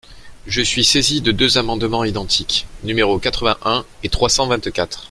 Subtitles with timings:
[0.47, 4.99] Je suis saisie de deux amendements identiques, numéros quatre-vingt-un et trois cent vingt-quatre.